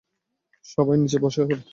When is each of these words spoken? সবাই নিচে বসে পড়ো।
সবাই 0.65 0.95
নিচে 1.01 1.17
বসে 1.23 1.41
পড়ো। 1.43 1.63